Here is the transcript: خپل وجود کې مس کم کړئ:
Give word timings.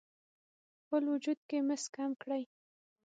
خپل 0.81 1.03
وجود 1.13 1.39
کې 1.49 1.57
مس 1.67 1.83
کم 1.95 2.11
کړئ: 2.21 2.43